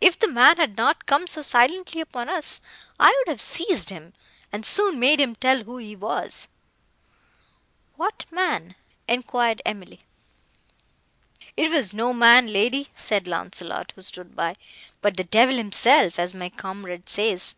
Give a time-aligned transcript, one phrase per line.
[0.00, 2.62] If the man had not come so silently upon us,
[2.98, 4.14] I would have seized him,
[4.50, 6.48] and soon made him tell who he was."
[7.96, 8.76] "What man?"
[9.06, 10.00] enquired Emily.
[11.54, 14.56] "It was no man, lady," said Launcelot, who stood by,
[15.02, 17.56] "but the devil himself, as my comrade says.